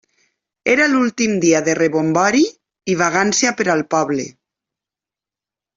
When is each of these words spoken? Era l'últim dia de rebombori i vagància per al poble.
Era 0.75 0.87
l'últim 0.93 1.35
dia 1.43 1.61
de 1.67 1.75
rebombori 1.81 2.41
i 2.93 2.97
vagància 3.05 3.55
per 3.61 3.69
al 3.77 3.87
poble. 3.95 4.27